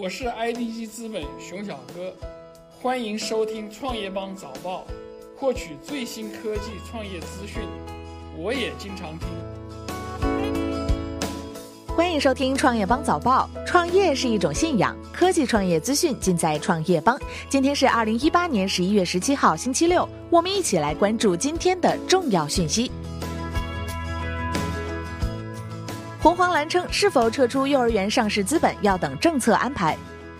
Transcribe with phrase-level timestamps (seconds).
[0.00, 2.14] 我是 IDG 资本熊小哥，
[2.80, 4.86] 欢迎收听创业邦早报，
[5.36, 7.62] 获取最新科技创业资讯。
[8.36, 9.28] 我也经常听。
[11.96, 13.50] 欢迎收听创业邦早报。
[13.66, 17.18] 创业是一种信仰，科技创业资讯尽在创业邦。
[17.48, 22.92] 今天是二零一八年十一月十七号，星期六，我们一起来关注今天的重要讯息。
[26.20, 29.96] 红黄蓝称是否撤出幼儿园上市资本要等政策安排。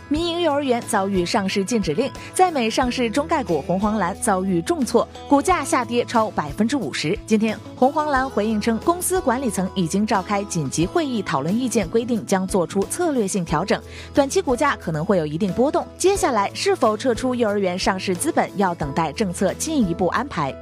[0.08, 7.16] 民营幼儿园遭遇上市禁止令，在美上市中概股红黄蓝遭遇重挫，股价下跌超百分之五十。
[7.26, 13.80] 今天红黄蓝回应称，公司管理层已经召开紧急会议讨论意见，规定将做出策略性调整，
[14.12, 15.86] 短期股价可能会有一定波动。
[15.96, 20.52] 接下来是否撤出幼儿园上市资本，要等待政策进一步安排。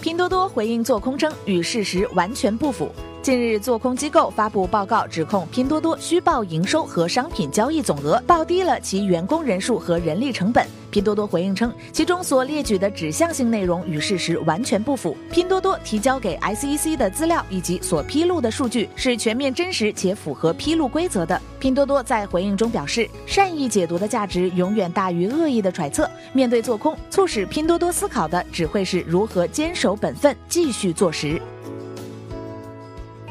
[0.00, 2.90] 拼多多回应做空称，与事实完全不符。
[3.22, 10.66] 近日，做空机构发布报告，指控拼多多虚报营收和商品交易总额，报低了其员工人数和人力成本。
[10.90, 15.14] 拼多多回应称，其中所列举的指向性内容与事实完全不符。
[15.30, 21.38] 拼多多提交给 SEC 的资料以及所披露的数据是全面真实且符合披露规则的。
[21.60, 26.10] 拼多多在回应中表示，善意解读的价值永远大于恶意的揣测。
[26.32, 31.40] 面对做空，促使拼多多思考的只会是如何坚守本分，继续做实。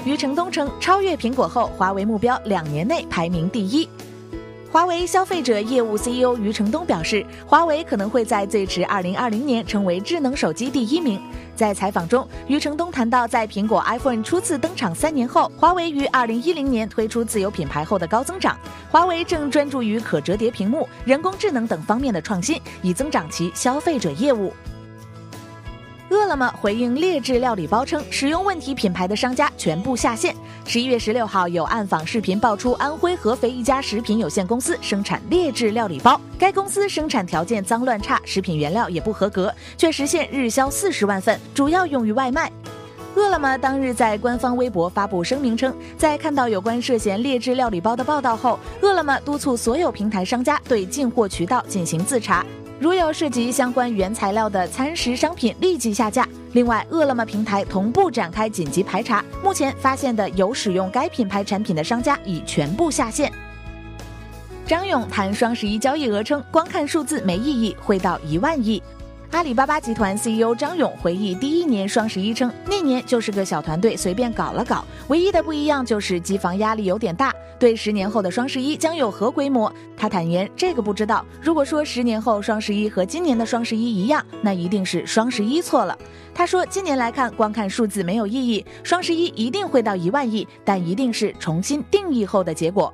[0.05, 3.87] 余承东称，超越苹果后，华为目标两年内排名第一。
[4.71, 11.19] 华为消费者业务 CEO 余承东表示，华为可能会在最迟2020年成为智能手机第一名。
[11.53, 18.57] 在采访中，余承东谈到，在苹果 iPhone 初次登场三年后，华为于2010年推出自有品牌后的高增长。
[18.89, 24.53] 华为正专注于可折叠屏幕、人工智能等方面的创新，以增长其消费者业务。
[26.29, 30.35] 饿了么回应劣质料理包称，使用问题品牌的商家全部下线。
[30.63, 42.51] 十一月十六号，有暗访视频爆出安徽合肥一家食品有限公司生产劣质料理包，该公司生产条件脏乱差，食品原料也不合格，却实现日销四十万份，主要用于外卖。
[43.15, 52.45] 饿了么当日在官方微博发布声明称，在看到有关涉嫌劣质料理包的报道后，饿了么督促所有平台商家对进货渠道进行自查。
[52.79, 56.25] 如有涉及相关原材料的餐食商品，立即下架。
[56.53, 63.29] 另外，饿了么平台同步展开紧急排查，目前发现的有使用该品牌产品的商家已全部下线。
[64.65, 68.81] 张勇谈双十一交易额称，光看数字没意义，会到一万亿。
[69.31, 77.31] 阿里巴巴集团 CEO 张勇回忆第一年双十一称，那年就是个小团队随便搞了搞，唯一的不一样就是机房压力有点大。
[77.59, 81.23] 对十年后的双十一将有何规模，他坦言这个不知道。
[81.39, 85.95] 如果说十年后双十一和今年的双十一一样，那一定是双十一错了。
[86.33, 92.91] 他说，今年来看，光看数字没有意义，双十一一定会到一万亿，但一定是重新定义后的结果。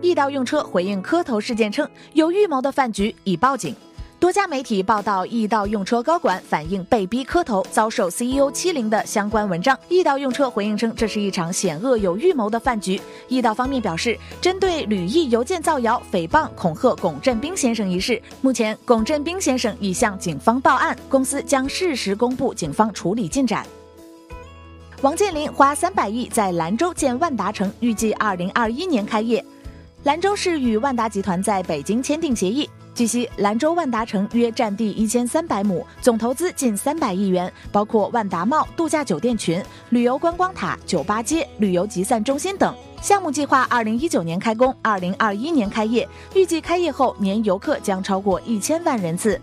[0.00, 3.76] 易到用车回应磕头事件称，有预谋的饭局已报警。
[4.22, 9.76] 多家媒体报道，易到用车高管反映被逼磕头，遭受 CEO 欺凌的相关文章。
[9.88, 13.02] 易到用车回应称，这是一场险恶有预谋的饭局。
[13.26, 23.66] 易到方面表示，针对吕毅邮件造谣、诽谤、恐吓龚振兵先生一事，目前龚振兵先生已向警方报案，公司将适时公布警方处理进展。
[25.00, 29.44] 王健林花三百亿在兰州建万达城，预计二零二一年开业。
[30.04, 32.70] 兰州市与万达集团在北京签订协议。
[32.94, 42.74] 据悉，兰州万达城约占地一千三百亩，总投资近三百亿元，包括万达茂度假酒店群、旅游观光塔、酒吧街、旅游集散中心等。
[43.00, 49.40] 项目计划二零一九年开工，二零二一年开业，预计开业后年游客将超过一千万人次。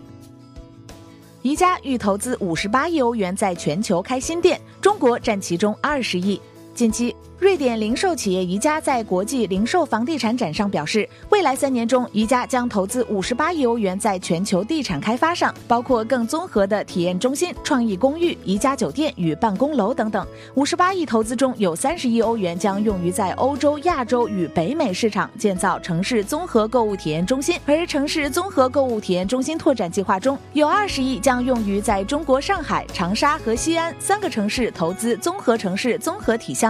[1.42, 6.40] 宜家欲投资五十八亿欧元在全球开新店，中国占其中二十亿。
[6.80, 7.14] 近期。
[7.38, 20.26] 瑞典零售企业宜家在国际零售房地产展上表示，未来三年中，宜家将投资五十八亿欧元在全球地产开发上，包括更综合的体验中心、创意公寓、宜家酒店与办公楼等等。
[20.54, 36.69] 五十八亿投资中有三十亿欧元将用于在欧洲、亚洲与北美市场建造城市综合购物体验中心，而城市综合购物体验中心拓展计划中有二十亿将用于在中国上海、长沙和西安三个城市投资综合城市综合体项